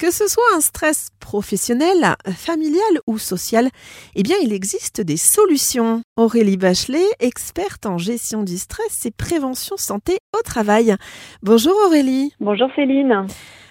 Que 0.00 0.10
ce 0.10 0.26
soit 0.28 0.56
un 0.56 0.60
stress 0.60 1.10
professionnel, 1.20 2.16
familial 2.34 2.80
ou 3.06 3.18
social, 3.18 3.68
eh 4.16 4.22
bien, 4.22 4.36
il 4.42 4.50
existe 4.54 5.02
des 5.02 5.18
solutions. 5.18 6.00
Aurélie 6.16 6.56
Bachelet, 6.56 7.04
experte 7.18 7.84
en 7.84 7.98
gestion 7.98 8.42
du 8.42 8.56
stress 8.56 9.04
et 9.04 9.10
prévention 9.10 9.76
santé 9.76 10.16
au 10.34 10.40
travail. 10.40 10.96
Bonjour 11.42 11.74
Aurélie. 11.84 12.32
Bonjour 12.40 12.70
Céline. 12.74 13.26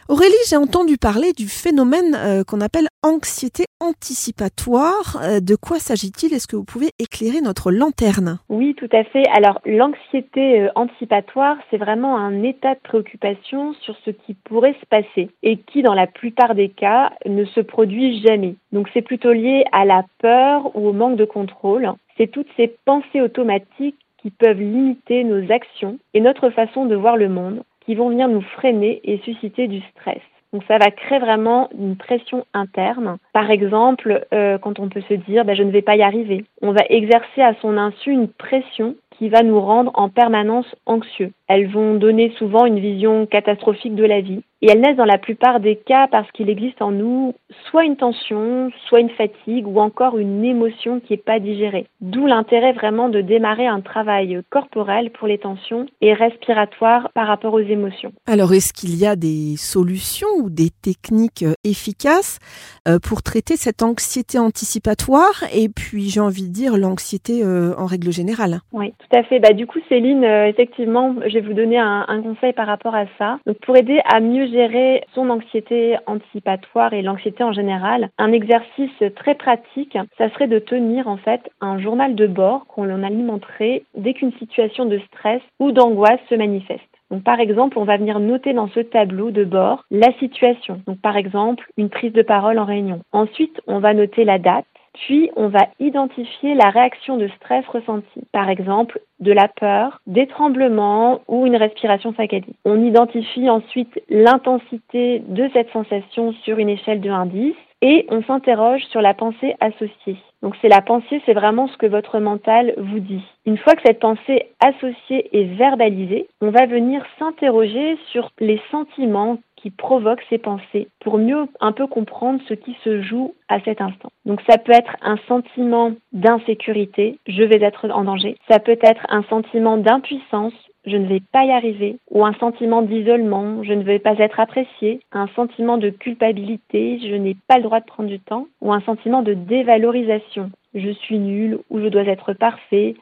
Aurélie, 0.10 0.34
j'ai 0.50 0.56
entendu 0.56 0.98
parler 0.98 1.34
du 1.34 1.48
phénomène 1.48 2.16
euh, 2.16 2.44
qu'on 2.44 2.62
appelle 2.62 2.88
anxiété 3.04 3.66
anticipatoire. 3.80 5.22
Euh, 5.22 5.40
de 5.40 5.56
quoi 5.56 5.78
s'agit-il? 5.78 6.34
Est-ce 6.34 6.48
que 6.48 6.56
vous 6.56 6.64
pouvez 6.64 6.90
éclairer 6.98 7.42
notre 7.42 7.70
lanterne? 7.70 8.40
Oui, 8.50 8.74
tout 8.74 8.90
à 8.92 9.04
fait. 9.04 9.28
Alors, 9.38 9.62
l'anxiété 9.68 10.62
euh, 10.62 10.70
anticipatoire, 10.74 11.58
c'est 11.70 11.78
vraiment 11.78 12.18
un 12.18 12.42
état 12.42 12.74
de 12.74 12.80
préoccupation 12.80 13.76
sur 13.82 13.96
ce 14.04 14.10
qui 14.10 14.34
pourrait 14.34 14.76
se 14.82 14.86
passer 14.88 15.30
et 15.44 15.58
qui, 15.58 15.84
dans 15.84 15.94
la 15.94 16.08
plupart 16.08 16.56
des 16.56 16.70
cas, 16.70 17.12
ne 17.28 17.46
se 17.46 17.60
produit 17.60 18.20
jamais. 18.26 18.56
Donc, 18.72 18.90
c'est 18.96 19.04
plutôt 19.04 19.32
lié 19.32 19.64
à 19.72 19.86
la 19.86 20.06
peur 20.18 20.76
ou 20.76 20.88
au 20.88 20.94
manque 20.94 21.18
de 21.18 21.26
contrôle. 21.26 21.88
C'est 22.18 22.32
toutes 22.32 22.50
ces 22.58 22.74
pensées 22.84 23.22
automatiques 23.22 24.00
qui 24.24 24.32
peuvent 24.32 24.60
limiter 24.60 25.24
nos 25.24 25.52
actions 25.52 26.00
et 26.16 26.20
notre 26.20 26.50
façon 26.50 26.88
de 26.88 26.96
voir 26.96 27.16
le 27.16 27.30
monde 27.30 27.62
qui 27.86 27.96
vont 27.96 28.10
venir 28.10 28.28
nous 28.28 28.42
freiner 28.42 29.02
et 29.04 29.20
susciter 29.20 29.68
du 29.68 29.82
stress. 29.92 30.22
Donc 30.52 30.64
ça 30.68 30.80
va 30.80 30.90
créer 30.90 31.20
vraiment 31.20 31.70
une 31.78 31.96
pression 31.96 32.46
interne. 32.54 33.18
Par 33.34 33.52
exemple, 33.52 34.26
euh, 34.34 34.58
quand 34.58 34.80
on 34.80 34.90
peut 34.90 35.04
se 35.08 35.14
dire 35.14 35.46
bah, 35.46 35.54
je 35.54 35.64
ne 35.64 35.72
vais 35.72 35.84
pas 35.84 35.96
y 35.96 36.02
arriver, 36.02 36.46
on 36.62 36.72
va 36.72 36.82
exercer 36.90 37.42
à 37.42 37.54
son 37.62 37.78
insu 37.78 38.12
une 38.12 38.30
pression 38.30 38.96
qui 39.20 39.30
va 39.30 39.44
nous 39.44 39.60
rendre 39.60 39.92
en 39.96 40.10
permanence 40.10 40.76
anxieux. 40.86 41.34
Elles 41.48 41.68
vont 41.68 41.96
donner 41.96 42.32
souvent 42.38 42.66
une 42.66 42.80
vision 42.80 43.26
catastrophique 43.26 43.96
de 43.96 44.06
la 44.06 44.22
vie. 44.22 44.44
Et 44.62 44.70
elles 44.70 44.82
naissent 44.82 44.98
dans 44.98 45.06
la 45.06 45.18
plupart 45.18 45.62
des 45.62 45.78
cas 45.78 46.08
parce 46.12 46.30
qu'il 46.32 46.50
existe 46.50 46.82
en 46.82 46.92
nous 46.92 47.34
soit 47.70 47.86
une 47.86 47.96
tension, 47.96 48.70
soit 48.88 49.00
une 49.00 49.10
fatigue 49.10 49.66
ou 49.66 49.80
encore 49.80 50.18
une 50.18 50.44
émotion 50.44 51.00
qui 51.00 51.14
n'est 51.14 51.18
pas 51.18 51.40
digérée. 51.40 51.88
D'où 52.02 52.26
l'intérêt 52.26 52.74
vraiment 52.74 53.08
de 53.08 53.22
démarrer 53.22 53.68
un 53.68 53.80
travail 53.80 54.42
corporel 54.50 55.12
pour 55.12 55.28
les 55.28 55.38
tensions 55.38 55.86
et 56.02 56.14
respiratoire 56.14 57.10
par 57.14 57.28
rapport 57.28 57.54
aux 57.54 57.60
émotions. 57.60 58.12
Alors 58.28 58.54
est-ce 58.54 58.74
qu'il 58.74 58.98
y 58.98 59.06
a 59.06 59.16
des 59.16 59.56
solutions 59.58 60.28
ou 60.42 60.50
des 60.50 60.70
techniques 60.70 61.44
euh, 61.44 61.54
efficaces 61.64 62.40
euh, 62.88 63.00
pour 63.00 63.24
traiter 63.24 63.56
cette 63.56 63.82
anxiété 63.82 64.40
anticipatoire 64.40 65.44
et 65.54 65.70
puis 65.70 66.10
j'ai 66.10 66.20
envie 66.20 66.48
de 66.48 66.54
dire 66.54 66.78
l'anxiété 66.78 67.44
euh, 67.44 67.74
en 67.78 67.86
règle 67.86 68.12
générale? 68.12 68.60
Oui, 68.74 68.94
tout 69.00 69.18
à 69.18 69.24
fait. 69.24 69.40
Bah, 69.40 69.54
du 69.54 69.68
coup 69.68 69.80
Céline, 69.88 70.24
effectivement, 70.24 71.16
je 71.26 71.34
vais 71.34 71.42
vous 71.42 71.54
donner 71.54 71.80
un, 71.80 72.06
un 72.08 72.22
conseil 72.22 72.52
par 72.52 72.68
rapport 72.68 72.96
à 72.96 73.06
ça. 73.18 73.40
Donc 73.46 73.58
pour 73.60 73.78
aider 73.78 74.02
à 74.06 74.20
mieux 74.20 74.49
gérer 74.50 75.04
son 75.14 75.30
anxiété 75.30 75.98
anticipatoire 76.06 76.94
et 76.94 77.02
l'anxiété 77.02 77.44
en 77.44 77.54
général, 77.54 78.10
un 78.18 78.32
exercice 78.32 79.04
très 79.16 79.36
pratique, 79.36 79.98
ça 80.18 80.30
serait 80.32 80.48
de 80.48 80.60
tenir 80.60 81.08
en 81.08 81.18
fait 81.18 81.42
un 81.62 81.80
journal 81.80 82.16
de 82.16 82.28
bord 82.28 82.66
qu'on 82.68 83.04
alimenterait 83.04 83.84
dès 83.96 84.14
qu'une 84.14 84.34
situation 84.34 84.86
de 84.86 85.00
stress 85.08 85.42
ou 85.60 85.72
d'angoisse 85.72 86.20
se 86.30 86.36
manifeste. 86.36 86.82
Donc, 87.12 87.24
par 87.24 87.40
exemple, 87.40 87.80
on 87.80 87.86
va 87.86 87.98
venir 87.98 88.20
noter 88.20 88.54
dans 88.54 88.68
ce 88.68 88.80
tableau 88.80 89.32
de 89.32 89.44
bord 89.44 89.84
la 89.90 90.14
situation. 90.20 90.82
Donc, 90.86 91.02
par 91.02 91.18
exemple, 91.18 91.68
une 91.78 91.90
prise 91.90 92.14
de 92.14 92.22
parole 92.22 92.60
en 92.60 92.66
réunion. 92.66 93.02
Ensuite, 93.12 93.60
on 93.66 93.80
va 93.80 93.94
noter 93.94 94.26
la 94.26 94.38
date, 94.38 94.66
puis, 95.06 95.30
on 95.36 95.48
va 95.48 95.68
identifier 95.80 96.56
la 96.56 96.70
réaction 96.70 97.18
de 97.18 97.28
stress 97.38 97.66
ressentie. 97.68 98.28
Par 98.32 98.50
exemple, 98.50 99.00
de 99.20 99.32
la 99.32 99.48
peur, 99.48 100.02
des 100.08 100.28
tremblements 100.28 101.22
ou 101.28 101.46
une 101.46 101.56
respiration 101.56 102.14
saccadée. 102.16 102.54
On 102.66 102.84
identifie 102.84 103.50
ensuite 103.50 104.02
l'intensité 104.10 105.20
de 105.28 105.50
cette 105.54 105.72
sensation 105.72 106.34
sur 106.44 106.58
une 106.60 106.70
échelle 106.70 107.02
de 107.02 107.10
1 107.10 107.26
10 107.28 107.54
et 107.82 108.06
on 108.10 108.24
s'interroge 108.24 108.84
sur 108.92 109.02
la 109.02 109.14
pensée 109.14 109.56
associée. 109.60 110.18
Donc 110.42 110.56
c'est 110.62 110.70
la 110.70 110.82
pensée, 110.82 111.22
c'est 111.26 111.34
vraiment 111.34 111.68
ce 111.68 111.78
que 111.78 111.86
votre 111.86 112.20
mental 112.20 112.74
vous 112.78 113.00
dit. 113.00 113.24
Une 113.46 113.58
fois 113.58 113.76
que 113.76 113.82
cette 113.86 114.00
pensée 114.00 114.48
associée 114.62 115.30
est 115.38 115.56
verbalisée, 115.56 116.28
on 116.42 116.50
va 116.50 116.66
venir 116.66 117.06
s'interroger 117.18 117.98
sur 118.12 118.32
les 118.40 118.62
sentiments 118.72 119.38
qui 119.58 119.72
provoquent 119.72 120.24
ces 120.30 120.38
pensées 120.38 120.88
pour 121.02 121.18
mieux 121.18 121.46
un 121.60 121.74
peu 121.74 121.88
comprendre 121.88 122.40
ce 122.48 122.54
qui 122.54 122.78
se 122.84 123.02
joue 123.02 123.34
à 123.50 123.60
cet 123.62 123.82
instant. 123.82 124.10
Donc 124.26 124.42
ça 124.50 124.58
peut 124.58 124.72
être 124.72 124.96
un 125.02 125.18
sentiment 125.28 125.92
d'insécurité, 126.14 127.20
je 127.28 127.44
vais 127.44 127.62
être 127.62 127.90
en 127.92 128.06
danger. 128.06 128.38
Ça 128.50 128.60
peut 128.60 128.80
être 128.82 129.06
un 129.10 129.24
sentiment 129.24 129.76
d'impuissance, 129.76 130.54
je 130.90 130.98
ne 130.98 131.08
vais 131.08 131.22
pas 131.32 131.46
y 131.46 131.52
arriver, 131.52 131.98
ou 132.12 132.26
un 132.26 132.34
sentiment 132.34 132.82
d'isolement, 132.82 133.64
je 133.64 133.74
ne 133.74 133.84
vais 133.84 134.00
pas 134.00 134.18
être 134.18 134.40
apprécié, 134.40 135.00
un 135.12 135.28
sentiment 135.36 135.78
de 135.78 135.90
culpabilité, 135.90 137.00
je 137.00 137.16
n'ai 137.16 137.36
pas 137.48 137.58
le 137.58 137.64
droit 137.64 137.80
de 137.80 137.86
prendre 137.86 138.10
du 138.10 138.20
temps, 138.20 138.48
ou 138.62 138.74
un 138.74 138.82
sentiment 138.82 139.22
de 139.22 139.34
dévalorisation, 139.34 140.52
je 140.74 140.90
suis 140.90 141.20
nul 141.20 141.60
ou 141.70 141.80
je 141.80 141.88
dois 141.88 142.04
être 142.04 142.34
parfait, 142.34 142.96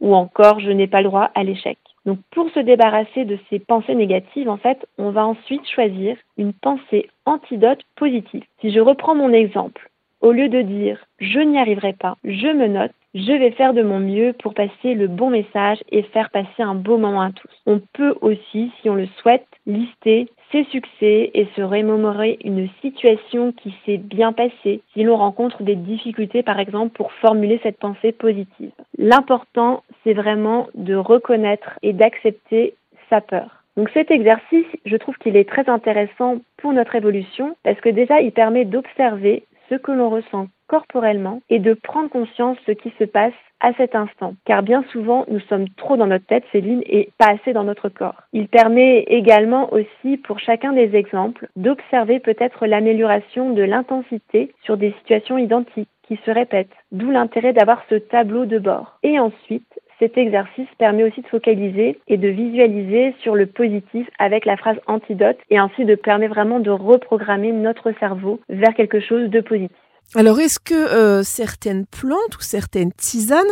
ou 0.00 0.14
encore 0.14 0.60
je 0.60 0.70
n'ai 0.70 0.86
pas 0.86 1.02
le 1.02 1.08
droit 1.08 1.30
à 1.34 1.44
l'échec. 1.44 1.78
Donc 2.06 2.18
pour 2.30 2.48
se 2.50 2.60
débarrasser 2.60 3.24
de 3.24 3.38
ces 3.48 3.58
pensées 3.58 3.94
négatives, 3.94 4.48
en 4.48 4.56
fait, 4.56 4.86
on 4.98 5.10
va 5.10 5.26
ensuite 5.26 5.68
choisir 5.68 6.16
une 6.38 6.54
pensée 6.54 7.08
antidote 7.26 7.82
positive. 7.96 8.44
Si 8.60 8.72
je 8.72 8.80
reprends 8.80 9.14
mon 9.14 9.32
exemple, 9.32 9.90
au 10.20 10.32
lieu 10.32 10.48
de 10.48 10.62
dire 10.62 10.98
je 11.18 11.40
n'y 11.40 11.58
arriverai 11.58 11.92
pas, 11.92 12.16
je 12.24 12.48
me 12.48 12.68
note, 12.68 12.92
je 13.14 13.32
vais 13.32 13.50
faire 13.52 13.74
de 13.74 13.82
mon 13.82 13.98
mieux 13.98 14.32
pour 14.34 14.54
passer 14.54 14.94
le 14.94 15.08
bon 15.08 15.30
message 15.30 15.78
et 15.90 16.02
faire 16.02 16.30
passer 16.30 16.62
un 16.62 16.74
beau 16.74 16.96
moment 16.96 17.22
à 17.22 17.32
tous. 17.32 17.50
On 17.66 17.80
peut 17.92 18.14
aussi, 18.20 18.70
si 18.80 18.88
on 18.88 18.94
le 18.94 19.06
souhaite, 19.20 19.46
lister 19.66 20.28
ses 20.52 20.64
succès 20.64 21.30
et 21.34 21.48
se 21.56 21.62
remémorer 21.62 22.38
une 22.44 22.68
situation 22.82 23.52
qui 23.52 23.74
s'est 23.84 23.98
bien 23.98 24.32
passée 24.32 24.82
si 24.92 25.02
l'on 25.02 25.16
rencontre 25.16 25.62
des 25.62 25.76
difficultés 25.76 26.42
par 26.42 26.58
exemple 26.58 26.96
pour 26.96 27.12
formuler 27.12 27.60
cette 27.62 27.78
pensée 27.78 28.12
positive. 28.12 28.72
L'important 28.98 29.82
c'est 30.02 30.12
vraiment 30.12 30.68
de 30.74 30.94
reconnaître 30.94 31.78
et 31.82 31.92
d'accepter 31.92 32.74
sa 33.08 33.20
peur. 33.20 33.60
Donc 33.76 33.90
cet 33.94 34.10
exercice, 34.10 34.66
je 34.84 34.96
trouve 34.96 35.16
qu'il 35.18 35.36
est 35.36 35.48
très 35.48 35.68
intéressant 35.68 36.38
pour 36.56 36.72
notre 36.72 36.96
évolution 36.96 37.56
parce 37.62 37.80
que 37.80 37.88
déjà 37.88 38.20
il 38.20 38.32
permet 38.32 38.64
d'observer 38.64 39.44
ce 39.70 39.76
que 39.76 39.92
l'on 39.92 40.10
ressent 40.10 40.48
corporellement 40.68 41.40
et 41.48 41.58
de 41.58 41.74
prendre 41.74 42.10
conscience 42.10 42.58
de 42.58 42.62
ce 42.66 42.72
qui 42.72 42.92
se 42.98 43.04
passe 43.04 43.32
à 43.60 43.72
cet 43.74 43.94
instant. 43.94 44.34
Car 44.44 44.62
bien 44.62 44.84
souvent, 44.90 45.24
nous 45.28 45.40
sommes 45.40 45.68
trop 45.70 45.96
dans 45.96 46.06
notre 46.06 46.26
tête, 46.26 46.44
Céline, 46.50 46.82
et 46.86 47.10
pas 47.18 47.32
assez 47.32 47.52
dans 47.52 47.64
notre 47.64 47.88
corps. 47.88 48.22
Il 48.32 48.48
permet 48.48 49.00
également 49.08 49.72
aussi, 49.72 50.16
pour 50.16 50.38
chacun 50.38 50.72
des 50.72 50.94
exemples, 50.96 51.48
d'observer 51.56 52.20
peut-être 52.20 52.66
l'amélioration 52.66 53.50
de 53.50 53.62
l'intensité 53.62 54.52
sur 54.62 54.76
des 54.76 54.92
situations 55.00 55.38
identiques 55.38 55.88
qui 56.04 56.18
se 56.24 56.30
répètent. 56.30 56.74
D'où 56.90 57.10
l'intérêt 57.10 57.52
d'avoir 57.52 57.82
ce 57.88 57.94
tableau 57.94 58.46
de 58.46 58.58
bord. 58.58 58.98
Et 59.02 59.18
ensuite, 59.20 59.80
cet 60.00 60.16
exercice 60.16 60.66
permet 60.78 61.04
aussi 61.04 61.20
de 61.20 61.26
focaliser 61.28 61.98
et 62.08 62.16
de 62.16 62.28
visualiser 62.28 63.14
sur 63.20 63.36
le 63.36 63.46
positif 63.46 64.08
avec 64.18 64.46
la 64.46 64.56
phrase 64.56 64.78
antidote 64.86 65.38
et 65.50 65.58
ainsi 65.58 65.84
de 65.84 65.94
permettre 65.94 66.34
vraiment 66.34 66.58
de 66.58 66.70
reprogrammer 66.70 67.52
notre 67.52 67.92
cerveau 68.00 68.40
vers 68.48 68.74
quelque 68.74 68.98
chose 68.98 69.28
de 69.28 69.40
positif. 69.40 69.76
Alors, 70.16 70.40
est-ce 70.40 70.58
que 70.58 70.74
euh, 70.74 71.22
certaines 71.22 71.86
plantes 71.86 72.36
ou 72.36 72.40
certaines 72.40 72.90
tisanes 72.90 73.46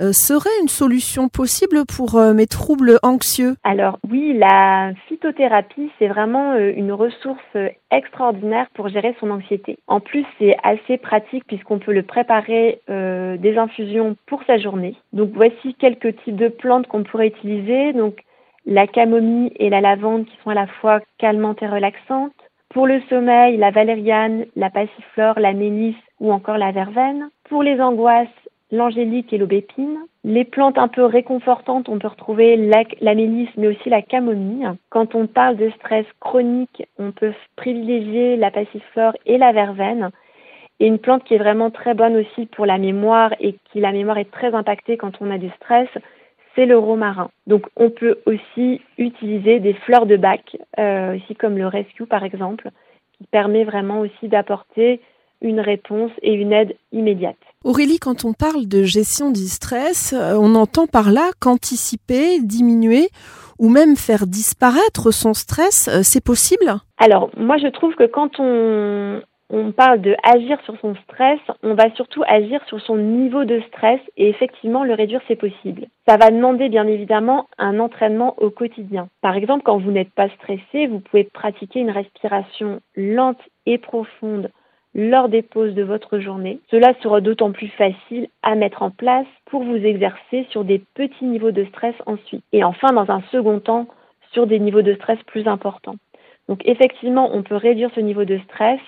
euh, 0.00 0.12
seraient 0.12 0.50
une 0.60 0.68
solution 0.68 1.28
possible 1.28 1.84
pour 1.86 2.16
euh, 2.16 2.34
mes 2.34 2.48
troubles 2.48 2.98
anxieux? 3.04 3.54
Alors 3.62 4.00
oui, 4.10 4.36
la 4.36 4.92
phytothérapie, 5.06 5.92
c'est 6.00 6.08
vraiment 6.08 6.56
une 6.56 6.90
ressource 6.90 7.38
extraordinaire 7.92 8.66
pour 8.74 8.88
gérer 8.88 9.14
son 9.20 9.30
anxiété. 9.30 9.78
En 9.86 10.00
plus, 10.00 10.24
c'est 10.40 10.56
assez 10.64 10.98
pratique 10.98 11.44
puisqu'on 11.46 11.78
peut 11.78 11.92
le 11.92 12.02
préparer 12.02 12.80
des 12.88 13.56
infusions 13.56 14.16
pour 14.26 14.42
sa 14.46 14.58
journée. 14.58 14.96
Donc 15.12 15.30
voici 15.34 15.74
quelques 15.78 16.16
types 16.24 16.36
de 16.36 16.48
plantes 16.48 16.88
qu'on 16.88 17.04
pourrait 17.04 17.28
utiliser. 17.28 17.92
Donc 17.92 18.18
la 18.66 18.86
camomille 18.86 19.52
et 19.56 19.70
la 19.70 19.80
lavande 19.80 20.26
qui 20.26 20.36
sont 20.42 20.50
à 20.50 20.54
la 20.54 20.66
fois 20.66 21.00
calmantes 21.18 21.62
et 21.62 21.68
relaxantes 21.68 22.32
pour 22.72 22.86
le 22.86 23.00
sommeil, 23.08 23.56
la 23.58 23.70
valériane, 23.70 24.46
la 24.56 24.70
passiflore, 24.70 25.38
la 25.38 25.52
mélisse 25.52 25.94
ou 26.20 26.32
encore 26.32 26.58
la 26.58 26.72
verveine. 26.72 27.28
Pour 27.44 27.62
les 27.62 27.80
angoisses, 27.80 28.28
l'angélique 28.70 29.32
et 29.32 29.38
l'aubépine. 29.38 29.98
Les 30.24 30.44
plantes 30.44 30.78
un 30.78 30.88
peu 30.88 31.04
réconfortantes, 31.04 31.88
on 31.88 31.98
peut 31.98 32.08
retrouver 32.08 32.56
la, 32.56 32.84
la, 33.00 33.14
mélisse, 33.14 33.50
mais 33.56 33.68
aussi 33.68 33.90
la 33.90 34.02
camomille. 34.02 34.70
Quand 34.88 35.14
on 35.14 35.26
parle 35.26 35.56
de 35.56 35.70
stress 35.70 36.06
chronique, 36.20 36.84
on 36.98 37.12
peut 37.12 37.34
privilégier 37.56 38.36
la 38.36 38.50
passiflore 38.50 39.12
et 39.26 39.36
la 39.36 39.52
verveine. 39.52 40.10
Et 40.80 40.86
une 40.86 40.98
plante 40.98 41.24
qui 41.24 41.34
est 41.34 41.38
vraiment 41.38 41.70
très 41.70 41.94
bonne 41.94 42.16
aussi 42.16 42.46
pour 42.46 42.66
la 42.66 42.78
mémoire 42.78 43.34
et 43.38 43.56
qui 43.70 43.80
la 43.80 43.92
mémoire 43.92 44.18
est 44.18 44.30
très 44.30 44.54
impactée 44.54 44.96
quand 44.96 45.20
on 45.20 45.30
a 45.30 45.38
du 45.38 45.50
stress, 45.50 45.88
c'est 46.54 46.66
le 46.66 46.78
romarin. 46.78 47.30
Donc 47.46 47.66
on 47.76 47.90
peut 47.90 48.18
aussi 48.26 48.80
utiliser 48.98 49.60
des 49.60 49.74
fleurs 49.74 50.06
de 50.06 50.16
bac, 50.16 50.56
euh, 50.78 51.16
aussi 51.16 51.34
comme 51.34 51.56
le 51.56 51.66
rescue 51.66 52.06
par 52.06 52.24
exemple, 52.24 52.70
qui 53.18 53.24
permet 53.24 53.64
vraiment 53.64 54.00
aussi 54.00 54.28
d'apporter 54.28 55.00
une 55.40 55.60
réponse 55.60 56.12
et 56.22 56.34
une 56.34 56.52
aide 56.52 56.76
immédiate. 56.92 57.36
Aurélie, 57.64 57.98
quand 57.98 58.24
on 58.24 58.32
parle 58.32 58.66
de 58.68 58.84
gestion 58.84 59.30
du 59.30 59.46
stress, 59.48 60.12
euh, 60.12 60.36
on 60.38 60.54
entend 60.54 60.86
par 60.86 61.10
là 61.10 61.30
qu'anticiper, 61.40 62.40
diminuer 62.40 63.08
ou 63.58 63.68
même 63.68 63.96
faire 63.96 64.26
disparaître 64.26 65.12
son 65.12 65.34
stress, 65.34 65.88
euh, 65.88 66.00
c'est 66.02 66.24
possible? 66.24 66.66
Alors, 66.98 67.30
moi 67.36 67.58
je 67.58 67.68
trouve 67.68 67.94
que 67.94 68.06
quand 68.06 68.38
on, 68.38 69.20
on 69.52 69.70
parle 69.70 70.00
de 70.00 70.16
agir 70.24 70.58
sur 70.64 70.78
son 70.80 70.94
stress, 71.04 71.38
on 71.62 71.74
va 71.74 71.90
surtout 71.94 72.22
agir 72.26 72.64
sur 72.66 72.80
son 72.80 72.96
niveau 72.96 73.44
de 73.44 73.60
stress 73.68 74.00
et 74.16 74.30
effectivement 74.30 74.82
le 74.82 74.94
réduire 74.94 75.20
c'est 75.28 75.36
possible. 75.36 75.86
Ça 76.08 76.16
va 76.16 76.30
demander 76.30 76.70
bien 76.70 76.86
évidemment 76.86 77.46
un 77.58 77.78
entraînement 77.78 78.34
au 78.38 78.50
quotidien. 78.50 79.08
Par 79.20 79.36
exemple, 79.36 79.62
quand 79.64 79.76
vous 79.76 79.92
n'êtes 79.92 80.12
pas 80.12 80.30
stressé, 80.30 80.86
vous 80.86 81.00
pouvez 81.00 81.24
pratiquer 81.24 81.80
une 81.80 81.90
respiration 81.90 82.80
lente 82.96 83.40
et 83.66 83.76
profonde 83.76 84.50
lors 84.94 85.28
des 85.28 85.42
pauses 85.42 85.74
de 85.74 85.82
votre 85.82 86.18
journée. 86.18 86.58
Cela 86.70 86.94
sera 87.02 87.20
d'autant 87.20 87.52
plus 87.52 87.68
facile 87.68 88.28
à 88.42 88.54
mettre 88.54 88.82
en 88.82 88.90
place 88.90 89.26
pour 89.46 89.62
vous 89.64 89.76
exercer 89.76 90.46
sur 90.50 90.64
des 90.64 90.82
petits 90.94 91.24
niveaux 91.24 91.50
de 91.50 91.64
stress 91.66 91.94
ensuite. 92.06 92.44
Et 92.52 92.64
enfin, 92.64 92.92
dans 92.92 93.10
un 93.10 93.22
second 93.30 93.60
temps, 93.60 93.86
sur 94.32 94.46
des 94.46 94.58
niveaux 94.58 94.82
de 94.82 94.94
stress 94.94 95.18
plus 95.26 95.46
importants. 95.46 95.96
Donc 96.48 96.62
effectivement, 96.64 97.30
on 97.34 97.42
peut 97.42 97.56
réduire 97.56 97.90
ce 97.94 98.00
niveau 98.00 98.24
de 98.24 98.38
stress, 98.38 98.80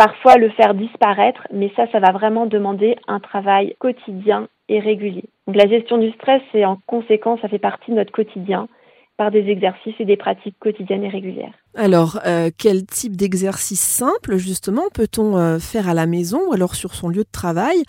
parfois 0.00 0.36
le 0.36 0.48
faire 0.48 0.72
disparaître, 0.72 1.46
mais 1.52 1.70
ça, 1.76 1.84
ça 1.92 2.00
va 2.00 2.10
vraiment 2.10 2.46
demander 2.46 2.96
un 3.06 3.20
travail 3.20 3.76
quotidien 3.78 4.48
et 4.70 4.80
régulier. 4.80 5.24
Donc 5.46 5.56
la 5.56 5.68
gestion 5.68 5.98
du 5.98 6.10
stress, 6.12 6.40
c'est 6.52 6.64
en 6.64 6.78
conséquence, 6.86 7.38
ça 7.42 7.48
fait 7.48 7.58
partie 7.58 7.90
de 7.90 7.96
notre 7.96 8.10
quotidien 8.10 8.66
par 9.18 9.30
des 9.30 9.50
exercices 9.50 9.94
et 9.98 10.06
des 10.06 10.16
pratiques 10.16 10.56
quotidiennes 10.58 11.04
et 11.04 11.10
régulières. 11.10 11.52
Alors, 11.76 12.18
euh, 12.26 12.48
quel 12.56 12.86
type 12.86 13.14
d'exercice 13.14 13.82
simple, 13.82 14.38
justement, 14.38 14.84
peut-on 14.94 15.36
euh, 15.36 15.58
faire 15.58 15.86
à 15.90 15.92
la 15.92 16.06
maison 16.06 16.40
ou 16.48 16.54
alors 16.54 16.74
sur 16.74 16.94
son 16.94 17.10
lieu 17.10 17.24
de 17.24 17.30
travail 17.30 17.82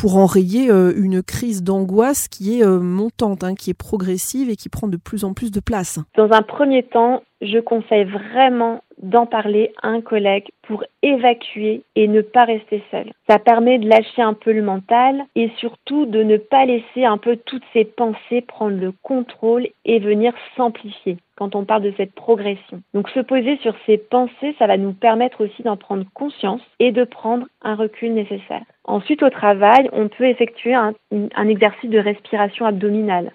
pour 0.00 0.16
enrayer 0.16 0.70
euh, 0.70 0.92
une 0.96 1.24
crise 1.24 1.64
d'angoisse 1.64 2.28
qui 2.28 2.60
est 2.60 2.64
montante, 2.64 3.42
hein, 3.42 3.56
qui 3.56 3.70
est 3.70 3.78
progressive 3.78 4.48
et 4.48 4.54
qui 4.54 4.68
prend 4.68 4.86
de 4.86 4.96
plus 4.96 5.24
en 5.24 5.34
plus 5.34 5.50
de 5.50 5.58
place? 5.58 5.98
Dans 6.16 6.30
un 6.30 6.42
premier 6.42 6.84
temps, 6.84 7.24
je 7.40 7.58
conseille 7.58 8.04
vraiment 8.04 8.82
d'en 9.00 9.26
parler 9.26 9.72
à 9.82 9.88
un 9.88 10.00
collègue 10.00 10.48
pour 10.62 10.84
évacuer 11.02 11.82
et 11.94 12.08
ne 12.08 12.20
pas 12.20 12.44
rester 12.44 12.82
seul. 12.90 13.12
Ça 13.28 13.38
permet 13.38 13.78
de 13.78 13.88
lâcher 13.88 14.22
un 14.22 14.34
peu 14.34 14.52
le 14.52 14.62
mental 14.62 15.24
et 15.36 15.50
surtout 15.58 16.06
de 16.06 16.22
ne 16.22 16.36
pas 16.36 16.64
laisser 16.64 17.04
un 17.04 17.18
peu 17.18 17.36
toutes 17.36 17.62
ces 17.72 17.84
pensées 17.84 18.40
prendre 18.40 18.76
le 18.76 18.92
contrôle 19.02 19.68
et 19.84 20.00
venir 20.00 20.32
s'amplifier 20.56 21.18
quand 21.36 21.54
on 21.54 21.64
parle 21.64 21.82
de 21.82 21.94
cette 21.96 22.12
progression. 22.12 22.82
Donc 22.94 23.08
se 23.10 23.20
poser 23.20 23.56
sur 23.58 23.74
ces 23.86 23.98
pensées, 23.98 24.56
ça 24.58 24.66
va 24.66 24.76
nous 24.76 24.92
permettre 24.92 25.44
aussi 25.44 25.62
d'en 25.62 25.76
prendre 25.76 26.04
conscience 26.12 26.60
et 26.80 26.90
de 26.90 27.04
prendre 27.04 27.46
un 27.62 27.76
recul 27.76 28.12
nécessaire. 28.12 28.64
Ensuite, 28.84 29.22
au 29.22 29.30
travail, 29.30 29.88
on 29.92 30.08
peut 30.08 30.26
effectuer 30.26 30.74
un, 30.74 30.94
un 31.12 31.48
exercice 31.48 31.90
de 31.90 31.98
respiration 31.98 32.66
abdominale 32.66 33.32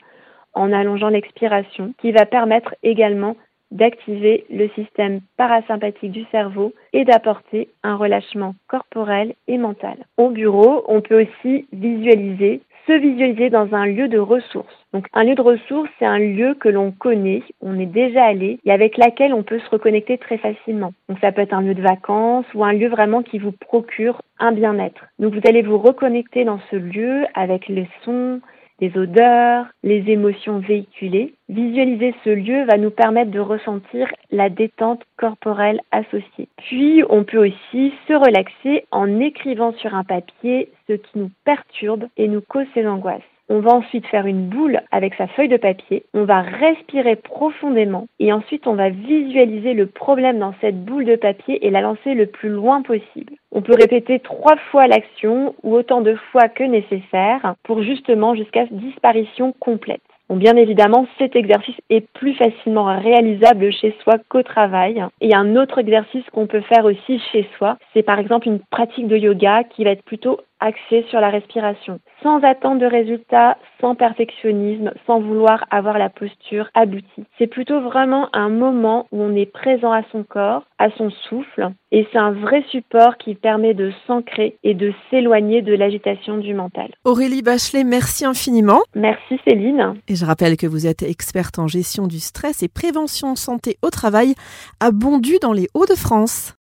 en 0.53 0.73
allongeant 0.73 1.09
l'expiration 1.09 1.93
qui 1.99 2.11
va 2.11 2.25
permettre 2.25 2.75
également 2.83 3.37
d'activer 3.73 4.45
le 4.49 4.69
système 4.69 5.19
parasympathique 5.35 6.11
du 6.11 6.23
cerveau 6.31 6.73
et 6.93 7.03
d'apporter 7.03 7.69
un 7.83 7.95
relâchement 7.95 8.55
corporel 8.67 9.33
et 9.47 9.57
mental. 9.57 9.97
Au 10.17 10.29
bureau, 10.29 10.83
on 10.87 11.01
peut 11.01 11.23
aussi 11.23 11.67
visualiser, 11.73 12.61
se 12.87 12.93
visualiser 12.93 13.49
dans 13.49 13.73
un 13.73 13.85
lieu 13.85 14.07
de 14.07 14.19
ressources. 14.19 14.77
Donc 14.93 15.07
un 15.13 15.23
lieu 15.23 15.35
de 15.35 15.41
ressources, 15.41 15.89
c'est 15.97 16.05
un 16.05 16.19
lieu 16.19 16.53
que 16.53 16.69
l'on 16.69 16.91
connaît, 16.91 17.41
on 17.61 17.79
est 17.79 17.87
déjà 17.87 18.25
allé 18.25 18.59
et 18.63 18.71
avec 18.71 18.97
laquelle 18.97 19.33
on 19.33 19.41
peut 19.41 19.59
se 19.59 19.69
reconnecter 19.69 20.17
très 20.17 20.37
facilement. 20.37 20.93
Donc 21.09 21.17
ça 21.19 21.31
peut 21.31 21.41
être 21.41 21.53
un 21.53 21.61
lieu 21.61 21.73
de 21.73 21.81
vacances 21.81 22.45
ou 22.53 22.63
un 22.63 22.73
lieu 22.73 22.89
vraiment 22.89 23.23
qui 23.23 23.39
vous 23.39 23.53
procure 23.53 24.21
un 24.39 24.51
bien-être. 24.51 25.05
Donc 25.17 25.33
vous 25.33 25.41
allez 25.47 25.63
vous 25.63 25.79
reconnecter 25.79 26.43
dans 26.43 26.59
ce 26.69 26.75
lieu 26.75 27.25
avec 27.33 27.67
les 27.67 27.87
sons, 28.03 28.41
les 28.79 28.97
odeurs, 28.97 29.67
les 29.83 30.09
émotions 30.09 30.59
véhiculées. 30.59 31.33
Visualiser 31.49 32.13
ce 32.23 32.29
lieu 32.29 32.65
va 32.65 32.77
nous 32.77 32.89
permettre 32.89 33.31
de 33.31 33.39
ressentir 33.39 34.07
la 34.31 34.49
détente 34.49 35.03
corporelle 35.17 35.81
associée. 35.91 36.47
Puis, 36.57 37.03
on 37.09 37.23
peut 37.23 37.47
aussi 37.47 37.93
se 38.07 38.13
relaxer 38.13 38.85
en 38.91 39.19
écrivant 39.19 39.73
sur 39.73 39.95
un 39.95 40.03
papier 40.03 40.69
ce 40.87 40.93
qui 40.93 41.19
nous 41.19 41.31
perturbe 41.45 42.05
et 42.17 42.27
nous 42.27 42.41
cause 42.41 42.67
ces 42.73 42.87
angoisses. 42.87 43.21
On 43.49 43.59
va 43.59 43.71
ensuite 43.71 44.07
faire 44.07 44.25
une 44.25 44.47
boule 44.47 44.81
avec 44.91 45.15
sa 45.15 45.27
feuille 45.27 45.49
de 45.49 45.57
papier. 45.57 46.05
On 46.13 46.23
va 46.23 46.41
respirer 46.41 47.17
profondément 47.17 48.07
et 48.19 48.31
ensuite 48.31 48.67
on 48.67 48.75
va 48.75 48.89
visualiser 48.89 49.73
le 49.73 49.87
problème 49.87 50.39
dans 50.39 50.55
cette 50.61 50.83
boule 50.85 51.05
de 51.05 51.17
papier 51.17 51.65
et 51.65 51.69
la 51.69 51.81
lancer 51.81 52.13
le 52.13 52.25
plus 52.25 52.49
loin 52.49 52.81
possible. 52.81 53.33
On 53.55 53.61
peut 53.61 53.75
répéter 53.79 54.19
trois 54.19 54.57
fois 54.71 54.87
l'action 54.87 55.53
ou 55.61 55.75
autant 55.75 56.01
de 56.01 56.15
fois 56.31 56.49
que 56.49 56.63
nécessaire 56.63 57.55
pour 57.63 57.83
justement 57.83 58.33
jusqu'à 58.33 58.65
disparition 58.71 59.53
complète. 59.59 60.01
Bien 60.29 60.55
évidemment, 60.55 61.05
cet 61.19 61.35
exercice 61.35 61.75
est 61.89 62.07
plus 62.13 62.33
facilement 62.33 62.85
réalisable 62.99 63.71
chez 63.71 63.95
soi 64.01 64.15
qu'au 64.29 64.41
travail. 64.41 65.03
Et 65.21 65.35
un 65.35 65.55
autre 65.55 65.77
exercice 65.77 66.23
qu'on 66.31 66.47
peut 66.47 66.61
faire 66.61 66.85
aussi 66.85 67.21
chez 67.31 67.47
soi, 67.57 67.77
c'est 67.93 68.03
par 68.03 68.17
exemple 68.19 68.47
une 68.47 68.59
pratique 68.59 69.07
de 69.07 69.17
yoga 69.17 69.63
qui 69.63 69.83
va 69.83 69.91
être 69.91 70.03
plutôt 70.03 70.39
axée 70.63 71.05
sur 71.09 71.19
la 71.19 71.29
respiration, 71.29 71.99
sans 72.23 72.41
attendre 72.41 72.79
de 72.79 72.85
résultats, 72.85 73.57
sans 73.81 73.95
perfectionnisme, 73.95 74.93
sans 75.05 75.19
vouloir 75.19 75.65
avoir 75.69 75.97
la 75.97 76.09
posture 76.09 76.69
aboutie. 76.73 77.25
C'est 77.37 77.47
plutôt 77.47 77.81
vraiment 77.81 78.29
un 78.33 78.49
moment 78.49 79.07
où 79.11 79.21
on 79.21 79.35
est 79.35 79.51
présent 79.51 79.91
à 79.91 80.03
son 80.11 80.23
corps, 80.23 80.63
à 80.79 80.89
son 80.91 81.09
souffle, 81.09 81.71
et 81.91 82.07
c'est 82.11 82.17
un 82.17 82.31
vrai 82.31 82.63
support 82.71 83.17
qui 83.17 83.35
permet 83.35 83.73
de 83.73 83.91
s'ancrer 84.07 84.57
et 84.63 84.73
de 84.73 84.93
s'éloigner 85.09 85.61
de 85.61 85.73
l'agitation 85.73 86.37
du 86.37 86.53
mental. 86.53 86.89
Aurélie 87.03 87.41
Bachelet, 87.41 87.83
merci 87.83 88.25
infiniment. 88.25 88.81
Merci 88.95 89.39
Céline. 89.45 89.95
Et 90.07 90.15
je 90.15 90.25
rappelle 90.25 90.55
que 90.55 90.67
vous 90.67 90.87
êtes 90.87 91.03
experte 91.03 91.59
en 91.59 91.67
gestion 91.67 92.07
du 92.07 92.19
stress 92.19 92.63
et 92.63 92.69
prévention 92.69 93.35
santé 93.35 93.77
au 93.81 93.89
travail 93.89 94.33
à 94.79 94.91
Bondu 94.91 95.37
dans 95.41 95.53
les 95.53 95.67
Hauts-de-France. 95.73 96.55